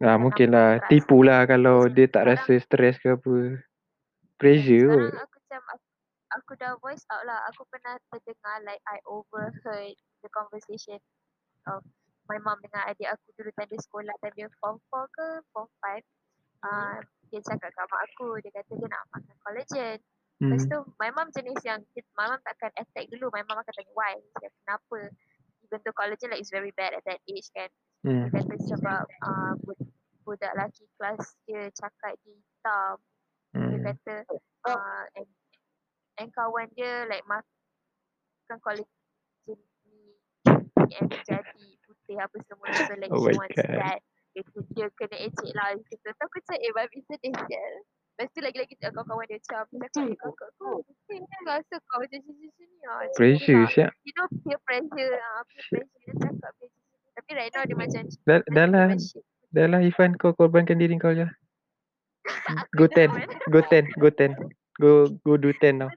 ah 0.00 0.16
mungkin 0.16 0.48
lah 0.50 0.80
tipu 0.88 1.20
lah 1.20 1.44
kalau 1.44 1.84
dia 1.86 2.08
tak 2.08 2.24
rasa 2.28 2.56
stres 2.56 2.96
ke 2.98 3.12
apa. 3.12 3.60
Pressure 4.40 4.88
Sekarang 4.88 5.12
kot. 5.12 5.20
aku 5.20 5.36
macam 5.36 5.62
aku, 5.76 5.86
aku 6.32 6.50
dah 6.56 6.72
voice 6.80 7.04
out 7.12 7.22
lah. 7.28 7.38
Aku 7.52 7.62
pernah 7.68 7.94
terdengar 8.08 8.56
like 8.64 8.80
I 8.88 8.96
overheard 9.04 9.94
the 10.24 10.30
conversation 10.32 10.96
of 11.68 11.84
my 12.26 12.40
mom 12.40 12.56
dengan 12.62 12.88
adik 12.88 13.10
aku 13.10 13.26
dulu 13.36 13.50
dia 13.52 13.78
sekolah 13.78 14.14
time 14.22 14.36
dia 14.38 14.48
form 14.62 14.80
4 14.88 15.16
ke 15.16 15.26
form 15.52 15.68
5. 15.84 16.00
Uh, 16.60 16.96
dia 17.32 17.40
cakap 17.40 17.72
kat 17.72 17.86
mak 17.88 18.00
aku, 18.12 18.36
dia 18.44 18.50
kata 18.52 18.72
dia 18.76 18.88
nak 18.88 19.02
makan 19.12 19.36
collagen. 19.44 19.98
Lepas 20.40 20.62
Hmm. 20.64 20.70
tu 20.72 20.78
my 20.96 21.10
mom 21.12 21.28
jenis 21.36 21.60
yang 21.68 21.80
my 22.16 22.24
mom 22.24 22.40
takkan 22.40 22.72
attack 22.80 23.04
dulu. 23.12 23.28
My 23.28 23.44
mom 23.44 23.60
akan 23.60 23.72
tanya 23.76 23.92
why. 23.92 24.16
Dia 24.40 24.48
kenapa? 24.64 25.12
Even 25.68 25.78
though 25.84 25.92
collagen 25.92 26.32
like 26.32 26.40
is 26.40 26.48
very 26.48 26.72
bad 26.72 26.96
at 26.96 27.04
that 27.04 27.20
age 27.28 27.48
kan. 27.52 27.68
Hmm. 28.00 28.32
Dia 28.32 28.40
kata 28.40 28.54
sebab 28.64 29.02
uh, 29.20 29.52
bud- 29.60 29.92
budak 30.24 30.52
lelaki 30.56 30.88
kelas 30.96 31.20
dia 31.44 31.68
cakap 31.76 32.16
dia 32.24 32.32
hitam. 32.32 32.96
Dia 33.50 33.58
Hmm. 33.60 33.82
kata 33.82 34.14
uh, 34.70 35.04
and, 35.18 35.30
and 36.16 36.30
kawan 36.32 36.70
dia 36.78 37.04
like 37.10 37.26
makan 37.26 38.78
ni 38.78 40.16
and 40.90 41.10
jadi 41.22 41.66
putih 41.86 42.16
apa 42.18 42.36
semua. 42.46 42.66
So 42.74 42.94
like 42.98 43.10
Oh 43.10 43.26
she 43.26 43.36
wants 43.36 43.58
God. 43.58 43.74
that. 43.78 44.00
Dia, 44.30 44.42
dia 44.74 44.86
kena 44.94 45.16
ejek 45.26 45.50
lah 45.58 45.74
gitu. 45.74 46.06
So 46.06 46.22
aku 46.22 46.38
macam 46.38 46.56
eh 46.62 46.72
babi 46.74 46.98
sedih 47.10 47.34
sial. 47.46 47.74
Lepas 48.20 48.26
tu 48.36 48.40
lagi-lagi 48.44 48.74
kawan-kawan 48.78 49.26
dia 49.26 49.38
macam 49.40 49.64
dia 49.70 49.88
cakap 49.90 50.06
eh 50.06 50.16
kakak 50.18 50.50
kau 50.60 50.76
putih 50.86 51.18
kan 51.24 51.40
rasa 51.46 51.74
kau 51.84 51.98
macam 51.98 52.20
sini-sini 52.22 52.78
lah. 52.86 52.96
Macam 53.02 53.10
tu 53.10 53.18
Pressure 53.18 53.60
lah. 53.66 53.70
siap. 53.74 53.90
You 54.06 54.12
know 54.14 54.26
peer 54.46 54.58
pressure 54.62 55.14
ah 55.18 55.40
peer 55.50 55.64
pressure 55.74 56.00
dia 56.06 56.14
cakap 56.22 56.50
peer 56.58 56.70
pressure. 56.70 56.89
Tapi 57.16 57.30
right 57.34 57.52
now 57.54 57.64
dia 57.66 57.76
macam 57.76 58.02
Dah, 58.26 58.38
dah 58.50 58.66
lah, 58.70 58.86
dah 59.50 59.66
lah 59.66 59.80
Ifan 59.82 60.14
kau 60.16 60.32
korbankan 60.34 60.78
diri 60.78 60.94
kau 60.96 61.12
je. 61.12 61.26
Go 62.78 62.86
ten, 62.86 63.10
go 63.48 63.60
ten, 63.64 63.88
go 63.96 64.12
ten. 64.12 64.36
Go 64.78 65.08
go 65.24 65.34
do 65.40 65.50
ten 65.56 65.82
now. 65.82 65.90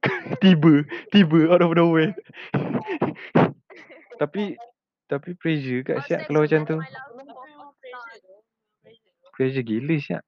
tiba, 0.42 0.86
tiba 1.12 1.50
out 1.50 1.66
of 1.66 1.74
nowhere. 1.76 2.14
tapi 4.20 4.54
tapi 5.10 5.34
pressure 5.34 5.82
kat 5.82 5.98
siap 6.06 6.20
kalau 6.30 6.46
macam 6.46 6.62
tu. 6.64 6.76
pressure 9.34 9.66
gila 9.66 9.96
siap. 9.98 10.22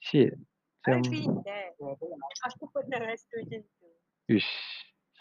Shit. 0.00 0.32
Macam. 0.86 1.02
Aku 2.46 2.64
pernah 2.70 3.02
rasa 3.02 3.26
macam 3.42 3.60
tu. 3.60 3.86
Ish. 4.30 4.52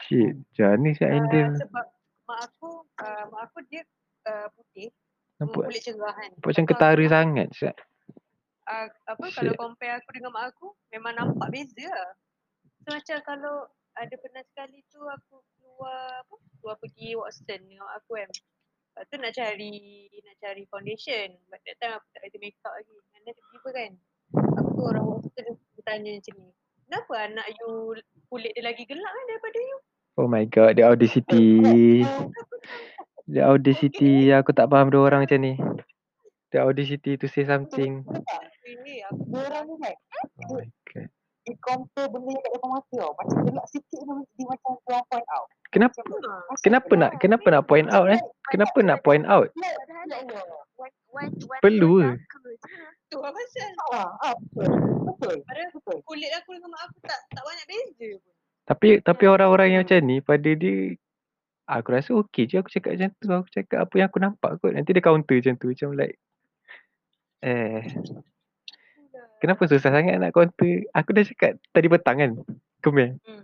Shit. 0.07 0.37
Macam 0.37 0.67
mana 0.77 0.89
siap 0.93 1.09
Uh, 1.09 1.13
handle? 1.19 1.51
sebab 1.57 1.85
mak 2.25 2.39
aku, 2.49 2.71
uh, 2.99 3.23
mak 3.29 3.41
aku 3.47 3.59
dia 3.69 3.81
uh, 4.25 4.47
putih, 4.53 4.89
Nampak 5.37 5.67
kulit 5.67 5.81
cerah 5.81 6.15
nampak 6.15 6.41
macam 6.41 6.63
tu 6.63 6.69
ketara 6.73 6.97
aku- 6.97 7.11
sangat 7.11 7.47
siap. 7.53 7.75
uh, 8.65 8.87
apa 9.05 9.25
kalau 9.29 9.53
Shit. 9.53 9.59
compare 9.59 9.93
aku 9.97 10.09
dengan 10.13 10.31
mak 10.33 10.45
aku 10.49 10.67
memang 10.89 11.13
nampak 11.13 11.47
beza 11.53 11.85
lah. 11.85 12.11
So 12.81 12.93
macam 12.93 13.17
kalau 13.21 13.55
ada 13.95 14.15
pernah 14.19 14.43
sekali 14.43 14.81
tu 14.89 14.99
aku 14.99 15.39
keluar 15.55 16.19
apa 16.19 16.35
keluar 16.59 16.75
pergi 16.81 17.13
Watson 17.15 17.61
dengan 17.61 17.85
mak 17.85 17.95
aku 18.01 18.11
kan. 18.17 18.29
Lepas 18.95 19.05
tu 19.11 19.15
nak 19.19 19.33
cari 19.35 19.75
nak 20.23 20.35
cari 20.39 20.63
foundation. 20.67 21.27
But 21.51 21.59
that 21.63 21.77
time 21.77 21.93
aku 21.95 22.07
tak 22.11 22.23
ada 22.25 22.37
make 22.39 22.57
up 22.63 22.73
lagi. 22.73 22.95
And 23.13 23.21
then 23.23 23.33
tiba-tiba 23.35 23.69
kan 23.69 23.91
aku 24.55 24.69
tu 24.73 24.81
orang 24.83 25.05
Watson 25.05 25.45
dia 25.51 25.81
tanya 25.83 26.11
macam 26.15 26.35
ni. 26.39 26.49
Kenapa 26.85 27.13
anak 27.17 27.47
you 27.59 27.69
kulit 28.29 28.51
dia 28.53 28.63
lagi 28.63 28.83
gelap 28.85 29.09
kan 29.09 29.25
daripada 29.27 29.59
you? 29.59 29.77
Oh 30.15 30.31
my 30.31 30.47
god, 30.47 30.79
the 30.79 30.87
audacity. 30.87 31.59
The 33.27 33.41
audacity. 33.43 34.31
Aku 34.31 34.55
tak 34.55 34.71
faham 34.71 34.87
dua 34.87 35.11
orang 35.11 35.27
macam 35.27 35.43
ni. 35.43 35.59
The 36.55 36.63
audacity 36.63 37.19
to 37.19 37.27
say 37.27 37.43
something. 37.43 38.07
Aku 38.07 38.23
Dia 38.87 39.11
orang 39.11 39.67
ni 39.67 39.75
kan, 39.83 39.95
Oh 40.47 40.55
my 40.55 40.69
god. 40.87 41.11
dia 41.45 41.53
compare 41.61 42.09
benda 42.09 42.31
yang 42.33 42.41
kat 42.41 42.51
depan 42.57 42.69
mata 42.73 42.95
tau. 42.97 43.11
Macam 43.21 43.37
gelap 43.45 43.65
sikit 43.69 43.99
pun 44.01 44.17
dia 44.33 44.45
macam 44.49 44.71
dia 44.81 44.97
point 45.05 45.27
out. 45.29 45.47
Kenapa 45.69 45.99
Macam 46.01 46.25
asal 46.25 46.57
kenapa 46.65 46.91
nak 46.97 47.11
kenapa 47.21 47.47
nak 47.53 47.63
point 47.69 47.89
out 47.93 48.07
eh? 48.09 48.21
Kenapa 48.49 48.77
nak 48.81 48.99
point 49.05 49.25
out? 49.29 49.47
Perlu 51.61 51.91
ke? 52.01 52.09
Tu 53.13 53.17
lah 53.21 53.29
pasal. 53.29 53.69
Ah, 53.93 54.09
ah, 54.25 54.35
betul. 54.57 54.73
Betul. 55.05 55.35
Padahal 55.45 55.69
Betul. 55.69 55.97
kulit 56.07 56.31
aku 56.33 56.49
dengan 56.57 56.69
mak 56.73 56.81
aku 56.89 56.97
tak 57.05 57.19
tak 57.29 57.43
banyak 57.45 57.65
beza 57.69 58.09
pun. 58.17 58.34
Tapi 58.65 58.99
tapi 59.05 59.23
orang-orang 59.29 59.77
yang 59.77 59.81
macam 59.85 60.01
ni 60.01 60.17
pada 60.25 60.49
dia 60.57 60.97
aku 61.69 61.89
rasa 61.93 62.17
okey 62.25 62.49
je 62.49 62.61
aku 62.61 62.69
cakap 62.73 62.97
macam 62.97 63.09
tu. 63.13 63.27
Aku 63.29 63.49
cakap 63.53 63.79
apa 63.85 63.93
yang 63.97 64.07
aku 64.09 64.19
nampak 64.21 64.51
kot. 64.57 64.73
Nanti 64.73 64.93
dia 64.93 65.05
counter 65.05 65.37
macam 65.37 65.53
tu 65.57 65.67
macam 65.69 65.89
like 65.93 66.17
eh 67.45 67.85
kenapa 69.37 69.69
susah 69.69 69.93
sangat 69.93 70.17
nak 70.17 70.33
counter? 70.33 70.81
Aku 70.97 71.13
dah 71.13 71.23
cakap 71.25 71.61
tadi 71.69 71.87
petang 71.87 72.17
kan. 72.17 72.31
Komen. 72.81 73.21
Hmm. 73.21 73.43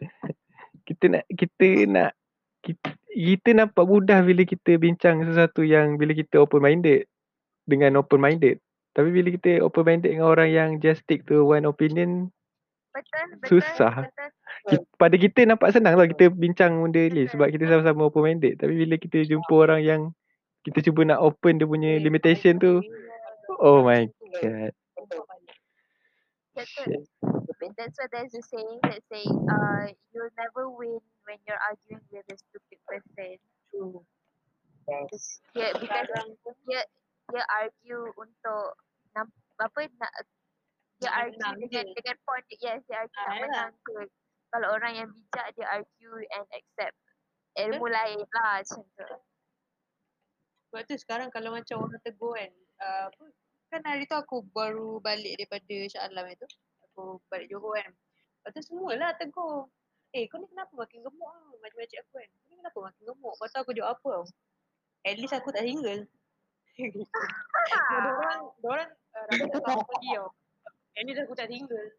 Kita 0.90 1.06
nak 1.14 1.24
kita 1.30 1.68
nak 1.86 2.12
kita, 2.66 2.98
kita 3.10 3.50
nampak 3.54 3.86
mudah 3.86 4.26
bila 4.26 4.42
kita 4.46 4.78
bincang 4.82 5.22
sesuatu 5.26 5.62
yang 5.62 6.02
bila 6.02 6.18
kita 6.18 6.42
open 6.42 6.66
minded 6.66 7.06
dengan 7.70 8.02
open 8.02 8.18
minded. 8.18 8.58
Tapi 8.98 9.14
bila 9.14 9.30
kita 9.30 9.62
open 9.62 9.86
minded 9.86 10.18
dengan 10.18 10.34
orang 10.34 10.50
yang 10.50 10.70
just 10.82 11.06
stick 11.06 11.24
to 11.30 11.46
one 11.46 11.70
opinion 11.70 12.34
Betul, 12.92 13.26
betul. 13.40 13.48
Susah. 13.48 13.94
Betul. 14.04 14.30
kita, 14.68 14.76
pada 15.00 15.16
kita 15.18 15.40
nampak 15.48 15.70
senang 15.74 15.96
lah 15.98 16.06
kita 16.06 16.30
bincang 16.30 16.76
benda 16.78 17.02
ni 17.10 17.26
sebab 17.26 17.50
kita 17.50 17.66
sama-sama 17.66 18.12
open 18.12 18.22
minded 18.22 18.60
tapi 18.62 18.74
bila 18.78 18.96
kita 19.00 19.26
jumpa 19.26 19.54
orang 19.58 19.82
yang 19.82 20.02
kita 20.62 20.86
cuba 20.86 21.08
nak 21.08 21.24
open 21.24 21.58
dia 21.58 21.66
punya 21.66 21.98
limitation 21.98 22.62
tu 22.62 22.84
oh 23.58 23.82
my 23.82 24.06
god 24.44 24.74
Betul. 26.52 27.08
That's 27.80 27.96
why 27.96 28.12
there's 28.12 28.36
a 28.36 28.44
saying 28.44 28.80
that 28.84 29.00
say, 29.08 29.24
uh, 29.24 29.88
you'll 30.12 30.36
never 30.36 30.68
win 30.68 31.00
when 31.24 31.40
you're 31.48 31.62
arguing 31.64 32.04
with 32.12 32.28
a 32.28 32.38
stupid 32.38 32.80
person. 32.84 33.40
True. 33.72 34.04
Yes. 34.90 35.40
Dia 35.56 35.72
because 35.80 36.12
dia 36.68 36.82
dia 37.32 37.44
argue 37.48 38.12
untuk 38.20 38.66
nam, 39.16 39.32
apa 39.64 39.80
nak 39.96 40.14
dia 41.02 41.12
argue 41.12 41.52
dengan 41.66 41.86
je. 41.86 41.94
dengan 41.98 42.16
point 42.24 42.46
dia. 42.48 42.58
Yes, 42.62 42.82
dia 42.86 42.98
argue 43.02 43.18
Ah, 43.18 43.26
nak 43.26 43.34
yalah. 43.34 43.42
menang 43.42 43.72
ke. 43.82 43.94
Kalau 44.52 44.68
orang 44.76 44.94
yang 44.94 45.08
bijak 45.10 45.48
dia 45.58 45.66
argue 45.68 46.18
and 46.38 46.48
accept 46.54 46.96
ilmu 47.58 47.86
lain 47.90 48.20
lah 48.22 48.62
macam 48.62 48.84
tu. 48.86 49.08
Sebab 50.72 50.82
tu 50.88 50.96
sekarang 50.96 51.28
kalau 51.34 51.52
macam 51.52 51.84
orang 51.84 52.00
tegur 52.00 52.32
kan, 52.40 52.52
uh, 52.80 53.04
apa, 53.12 53.24
kan 53.72 53.82
hari 53.84 54.08
tu 54.08 54.16
aku 54.16 54.44
baru 54.56 55.04
balik 55.04 55.36
daripada 55.36 55.76
Shah 55.92 56.08
Alam 56.08 56.32
itu. 56.32 56.48
Aku 56.92 57.20
balik 57.28 57.52
Johor 57.52 57.76
kan. 57.76 57.92
Lepas 57.92 58.52
tu 58.56 58.62
semualah 58.72 59.12
tegur. 59.20 59.68
Eh 60.12 60.28
kau 60.28 60.40
ni 60.40 60.48
kenapa 60.52 60.72
makin 60.76 61.04
gemuk 61.04 61.28
ah? 61.28 61.52
Macam-macam 61.60 61.98
aku 62.04 62.12
kan. 62.20 62.30
Kau 62.30 62.48
ni 62.52 62.56
kenapa 62.60 62.78
makin 62.88 63.04
gemuk? 63.08 63.34
Lepas 63.36 63.50
tu 63.52 63.60
aku 63.60 63.72
jawab 63.76 63.92
apa 64.00 64.10
tau. 64.12 64.26
At 65.08 65.16
least 65.18 65.36
aku 65.36 65.50
tak 65.52 65.64
single. 65.68 66.04
Diorang 68.64 68.92
uh, 68.92 69.24
rasa 69.28 69.44
tak 69.52 69.62
tahu 69.64 69.82
pergi 69.88 70.10
tau. 70.16 70.30
At 70.98 71.04
least 71.08 71.22
aku 71.24 71.34
tak 71.36 71.48
single. 71.50 71.90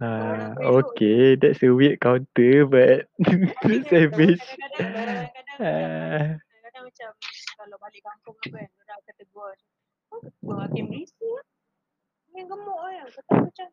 ah, 0.00 0.56
okay 0.80 1.36
that's 1.36 1.60
a 1.60 1.68
weird 1.68 2.00
counter 2.00 2.64
but 2.64 3.04
savage 3.92 4.40
Kadang-kadang, 4.60 5.28
kadang-kadang 5.28 5.58
ah, 5.60 6.40
kadang-kadang 6.40 6.84
macam 6.88 7.10
kalau 7.60 7.76
balik 7.76 8.00
kampung 8.00 8.36
apa 8.40 8.56
kan, 8.56 8.68
orang 8.72 8.98
akan 9.04 9.14
tegur 9.20 9.52
macam, 9.52 9.68
kau 10.08 10.18
kau 10.24 10.56
makin 10.56 10.84
berisi 10.88 11.26
lah. 11.28 11.46
Makin 12.32 12.44
gemuk 12.48 12.78
kan. 12.80 13.04
Kata 13.04 13.20
aku 13.36 13.44
macam, 13.52 13.68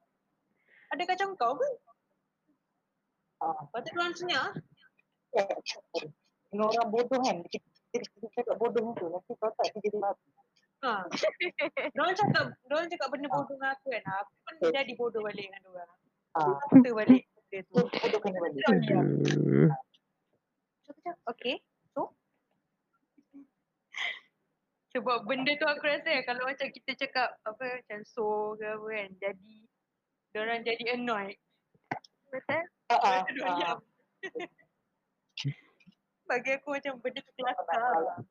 ada 0.92 1.04
kacang 1.08 1.32
kau 1.40 1.54
ke? 1.56 1.70
Ah, 3.40 3.60
Lepas 3.64 3.80
tu 3.80 3.90
diorang 3.96 4.12
senyap. 4.12 4.52
Dengan 6.52 6.68
orang 6.68 6.90
bodoh 6.92 7.20
kan, 7.24 7.38
kita, 7.48 7.68
cakap 8.36 8.56
bodoh 8.60 8.92
tu, 9.00 9.08
nanti 9.08 9.32
kau 9.40 9.52
tak 9.56 9.72
dia 9.72 9.80
jadi 9.88 9.98
babi. 10.04 10.28
Ha. 10.86 11.10
Diorang 11.98 12.14
cakap, 12.14 12.54
diorang 12.70 12.86
cakap 12.86 13.10
benda 13.10 13.26
bodoh 13.34 13.58
dengan 13.58 13.74
aku 13.74 13.90
kan. 13.90 14.04
Aku 14.06 14.30
pun 14.46 14.54
Betul. 14.62 14.78
jadi 14.78 14.92
bodoh 14.94 15.26
balik 15.26 15.50
dengan 15.50 15.62
diorang. 15.66 15.90
Ah, 16.38 16.54
Kata 16.70 16.90
balik 16.94 17.26
benda 17.26 17.58
tu. 17.66 17.82
bodoh 17.82 18.20
kena 18.22 18.38
balik. 18.38 18.62
Cakap, 20.86 21.18
okay. 21.26 21.58
So? 21.98 22.14
Sebab 24.94 25.26
benda 25.26 25.58
tu 25.58 25.66
aku 25.66 25.82
rasa 25.82 26.06
kan, 26.06 26.22
kalau 26.30 26.46
macam 26.46 26.70
kita 26.70 26.94
cakap 26.94 27.34
apa 27.42 27.82
macam 27.82 28.06
so 28.06 28.54
ke 28.62 28.70
apa 28.70 28.86
kan, 28.86 29.10
jadi 29.18 29.54
diorang 30.38 30.62
jadi 30.62 30.94
annoyed. 30.94 31.42
Betul? 32.30 32.62
Diam. 33.34 33.82
Bagi 36.30 36.52
aku 36.60 36.76
macam 36.76 37.00
benda 37.02 37.24
tu 37.24 37.32
kelakar. 37.34 38.22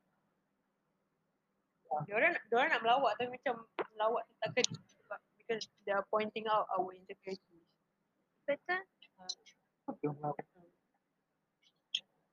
Diorang, 2.06 2.34
diorang 2.50 2.70
nak 2.74 2.82
melawak 2.82 3.12
tapi 3.18 3.30
macam 3.34 3.54
melawak 3.94 4.22
tu 4.26 4.34
tak 4.42 4.50
kena 4.54 4.80
sebab 4.84 5.18
because 5.38 5.64
they 5.86 5.94
are 5.94 6.06
pointing 6.10 6.46
out 6.50 6.66
our 6.74 6.90
insecurity. 6.92 7.62
Betul? 8.46 8.82
Lah. 9.18 10.34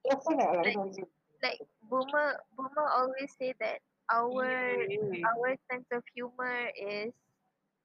Like-. 0.04 1.08
Like 1.44 1.60
boomer 1.92 2.40
boomer 2.56 2.88
always 2.88 3.28
say 3.36 3.52
that 3.60 3.84
our 4.08 4.48
Yeah. 4.88 5.28
our 5.28 5.52
sense 5.68 5.88
of 5.92 6.04
humor 6.16 6.72
is 6.72 7.12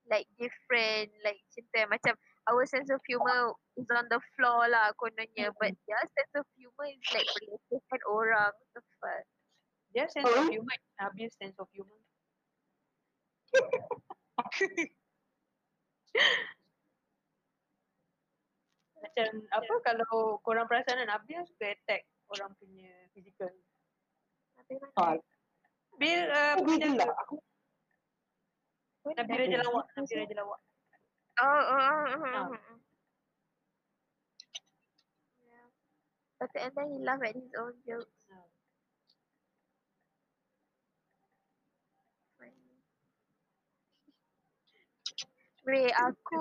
like 0.06 0.30
different 0.38 1.10
like 1.26 1.42
kan. 1.75 1.90
macam 1.90 2.14
our 2.46 2.62
sense 2.70 2.87
of 2.88 3.02
humor 3.02 3.52
is 3.76 3.90
on 3.90 4.06
the 4.08 4.22
floor 4.34 4.66
lah 4.70 4.94
kononnya 4.96 5.50
but 5.58 5.75
their 5.90 6.04
sense 6.16 6.34
of 6.38 6.46
humor 6.54 6.87
is 6.87 7.02
like 7.12 7.28
melecehkan 7.42 8.00
orang 8.08 8.54
the 8.78 8.82
fuck 9.02 9.26
Their 9.95 10.09
sense 10.12 10.28
of 10.28 10.49
humor 10.49 10.75
is 10.76 10.85
Nabil's 11.00 11.35
sense 11.40 11.57
of 11.59 11.68
humor. 11.73 11.97
Macam 18.99 19.28
apa 19.54 19.75
kalau 19.87 20.37
korang 20.42 20.66
perasan 20.68 20.99
kan 21.00 21.09
Nabil 21.09 21.40
suka 21.47 21.73
attack 21.73 22.04
orang 22.35 22.50
punya 22.59 22.90
physical. 23.14 23.49
Nabil 24.59 26.21
uh, 26.28 26.57
punya. 26.61 26.88
Aku 27.25 27.40
Nabil 29.16 29.37
Raja 29.49 29.59
Lawak. 29.64 29.87
Nabil 29.97 30.16
Raja 30.21 30.35
Lawak. 30.37 30.61
oh 31.38 31.47
oh, 31.47 31.78
oh, 31.78 32.04
oh, 32.11 32.18
Ah. 32.18 32.50
oh, 32.50 32.59
oh. 32.59 32.76
But 36.38 36.54
and 36.54 36.71
then 36.71 36.87
he 36.95 36.99
laugh 37.02 37.18
at 37.26 37.35
his 37.35 37.50
own 37.59 37.75
jokes. 37.83 38.17
Weh, 45.68 45.92
aku 45.92 46.40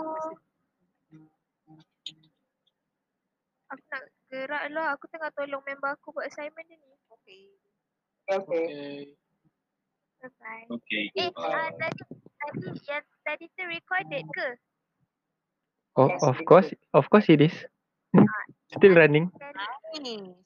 aku 3.67 3.83
nak 3.91 4.03
gerak 4.31 4.63
lah. 4.71 4.95
Aku 4.95 5.03
tengah 5.11 5.27
tolong 5.35 5.59
member 5.67 5.91
aku 5.91 6.15
buat 6.15 6.31
assignment 6.31 6.63
dia 6.63 6.79
ni. 6.79 6.95
Okay. 7.11 7.43
okay. 8.31 8.39
Okay. 8.39 8.95
Bye 10.23 10.31
bye. 10.39 10.65
Okay. 10.79 11.03
Eh, 11.19 11.29
Uh, 11.35 11.43
ah, 11.43 11.69
tadi 11.75 12.01
tadi 12.39 12.67
yang 12.87 13.05
tadi 13.27 13.45
tu 13.51 13.63
recorded 13.67 14.23
ke? 14.31 14.47
Oh, 15.99 16.07
of 16.23 16.39
course, 16.47 16.71
of 16.95 17.05
course 17.11 17.27
it 17.27 17.43
is. 17.43 17.55
Still 18.79 18.95
running. 18.95 19.27
Nice. 19.43 20.39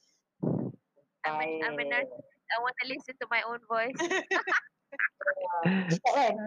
I'm 1.21 1.37
a, 1.37 1.47
I'm 1.69 1.77
a 1.77 1.85
narcissist. 1.85 2.41
I 2.49 2.57
want 2.65 2.75
to 2.81 2.85
listen 2.89 3.13
to 3.21 3.27
my 3.29 3.45
own 3.45 3.61
voice. 3.69 3.99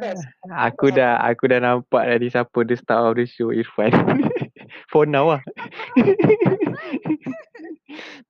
Best. 0.02 0.26
Aku 0.66 0.90
dah 0.90 1.22
aku 1.22 1.46
dah 1.46 1.62
nampak 1.62 2.02
tadi 2.10 2.26
siapa 2.26 2.66
the 2.66 2.74
star 2.74 3.06
of 3.06 3.14
the 3.14 3.24
show 3.26 3.54
Irfan. 3.54 3.94
For 4.90 5.06
now 5.06 5.38
lah. 5.38 5.42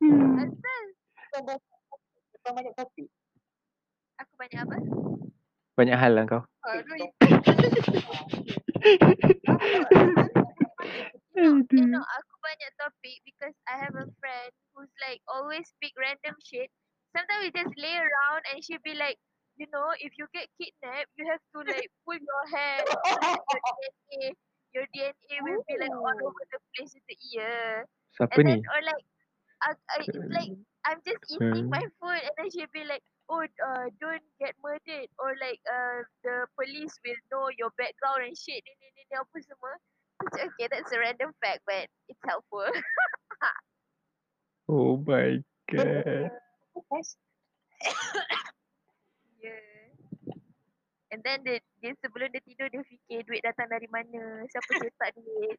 Hmm. 0.03 0.45
Asal 1.33 1.57
Kau 2.45 2.53
banyak 2.53 2.77
topik. 2.77 3.09
aku 4.21 4.33
banyak 4.37 4.59
apa? 4.61 4.77
Banyak 5.81 5.97
hal 5.97 6.13
lah 6.13 6.25
kau. 6.29 6.43
Aduh, 6.69 7.09
No, 11.35 11.59
you 11.67 11.89
know, 11.89 12.05
aku 12.05 12.35
banyak 12.45 12.71
topik 12.79 13.19
because 13.27 13.57
I 13.67 13.81
have 13.83 13.97
a 13.99 14.07
friend 14.23 14.51
who's 14.77 14.93
like 15.03 15.19
always 15.27 15.67
speak 15.67 15.97
random 15.99 16.37
shit. 16.45 16.71
Sometimes 17.17 17.43
we 17.43 17.51
just 17.51 17.75
lay 17.75 17.97
around 17.99 18.43
and 18.53 18.63
she'll 18.63 18.85
be 18.87 18.95
like, 18.95 19.19
you 19.57 19.67
know, 19.73 19.87
if 20.01 20.13
you 20.19 20.27
get 20.35 20.49
kidnapped, 20.59 21.11
you 21.17 21.27
have 21.31 21.43
to 21.55 21.59
like 21.67 21.91
pull 22.05 22.19
your 22.19 22.45
hair, 22.51 22.83
your 23.15 23.63
DNA, 24.11 24.31
your 24.75 24.87
DNA 24.91 25.37
will 25.43 25.63
be 25.69 25.75
like 25.79 25.95
all 25.95 26.19
over 26.19 26.45
the 26.51 26.61
place 26.75 26.95
in 26.95 27.05
the 27.07 27.17
ear. 27.39 27.87
Siapa 28.19 28.35
And 28.39 28.47
ni? 28.47 28.51
then 28.51 28.61
or 28.67 28.81
like, 28.83 29.05
I, 29.63 29.71
I, 29.95 29.97
it's 30.03 30.31
like 30.35 30.53
I'm 30.85 31.01
just 31.07 31.23
eating 31.31 31.71
my 31.71 31.83
food 32.03 32.21
and 32.21 32.35
then 32.37 32.49
she'll 32.51 32.75
be 32.75 32.85
like, 32.85 33.03
oh, 33.31 33.43
uh, 33.43 33.87
don't 34.03 34.23
get 34.43 34.55
murdered 34.63 35.09
or 35.19 35.35
like 35.41 35.61
uh, 35.71 36.03
the 36.27 36.47
police 36.59 36.93
will 37.07 37.21
know 37.33 37.49
your 37.57 37.71
background 37.79 38.27
and 38.27 38.37
shit. 38.37 38.61
Ni 38.63 38.75
ni 38.83 38.89
ni 38.99 39.03
ni 39.11 39.15
apa 39.17 39.37
semua. 39.43 39.75
Okay, 40.25 40.67
that's 40.71 40.91
a 40.95 40.99
random 40.99 41.31
fact, 41.43 41.63
but 41.67 41.87
it's 42.11 42.23
helpful. 42.27 42.67
Oh 44.67 44.97
my 44.97 45.45
god. 45.71 46.33
Then 51.25 51.41
dia, 51.41 51.57
dia 51.81 51.97
sebelum 52.05 52.29
dia 52.29 52.45
tidur 52.45 52.69
dia 52.69 52.85
fikir 52.85 53.25
duit 53.25 53.41
datang 53.41 53.65
dari 53.73 53.89
mana, 53.89 54.45
siapa 54.45 54.77
cetak 54.77 55.17
duit. 55.17 55.57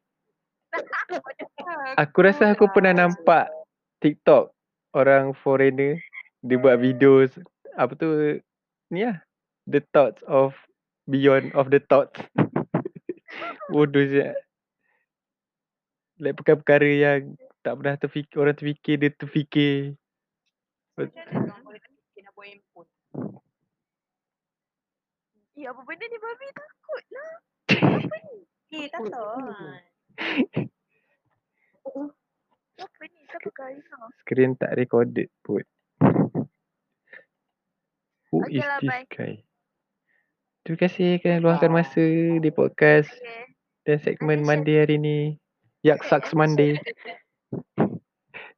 Aku 1.98 2.22
rasa 2.22 2.54
aku 2.54 2.70
pernah 2.70 2.94
nampak 2.94 3.50
TikTok 3.98 4.54
orang 4.94 5.34
foreigner 5.42 5.98
dia 6.44 6.56
buat 6.60 6.78
video 6.78 7.26
s- 7.26 7.42
apa 7.74 7.98
tu 7.98 8.38
ni 8.94 9.02
lah 9.02 9.18
the 9.66 9.82
thoughts 9.90 10.22
of 10.30 10.54
beyond 11.10 11.50
of 11.58 11.74
the 11.74 11.82
thoughts. 11.82 12.14
Bodoh 13.74 14.06
je. 14.06 14.30
Like 16.22 16.38
perkara-perkara 16.38 16.86
yang 16.86 17.34
tak 17.66 17.74
pernah 17.82 17.98
terfikir 17.98 18.36
orang 18.38 18.54
terfikir 18.54 18.94
dia 19.02 19.10
terfikir. 19.10 19.98
macam 20.94 21.10
mana 21.34 21.60
boleh 21.66 21.82
terfikir 21.82 22.20
nak 22.22 22.32
buat 22.38 22.46
handphone? 22.46 22.88
Eh, 25.66 25.74
apa 25.74 25.82
benda 25.82 26.06
ni 26.06 26.18
babi 26.22 26.46
takut 26.54 27.04
lah. 27.10 27.32
Eh, 28.70 28.86
tak 28.86 29.02
tahu. 29.10 29.34
Apa 32.78 33.02
ni? 33.10 33.20
Siapa 33.26 33.50
kali 33.50 33.82
kau? 33.82 34.06
Screen 34.22 34.54
tak 34.54 34.78
recorded 34.78 35.26
pun. 35.42 35.66
Who 38.30 38.46
Okay 38.46 38.62
is 38.62 38.62
lah, 38.62 38.78
this 38.78 38.90
bye. 38.94 39.06
guy? 39.10 39.34
Terima 40.62 40.78
kasih 40.86 41.10
kerana 41.18 41.42
luangkan 41.42 41.74
masa 41.74 42.02
di 42.38 42.50
podcast 42.54 43.10
Okay. 43.10 43.50
dan 43.90 43.98
segmen 44.06 44.46
Monday 44.46 44.86
hari 44.86 45.02
ni. 45.02 45.18
Yak 45.82 46.02
Sucks 46.10 46.30
ada 46.30 46.38
Monday. 46.46 46.78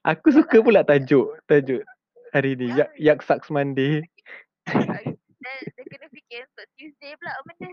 Aku 0.04 0.28
suka 0.28 0.60
pula 0.60 0.84
tajuk 0.84 1.40
tajuk 1.48 1.88
hari 2.36 2.52
ni. 2.52 2.68
Yak 2.76 2.92
Yak 3.00 3.24
Sucks 3.24 3.48
Monday. 3.48 4.04
Dan 5.38 5.56
dia 5.70 5.84
kena 5.86 6.06
fikir 6.10 6.44
untuk 6.44 6.66
Tuesday 6.76 7.12
pula 7.16 7.32
apa 7.32 7.50
benda. 7.56 7.70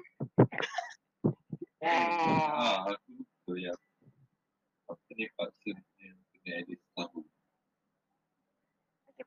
Ah, 1.86 2.86
ah, 2.88 3.05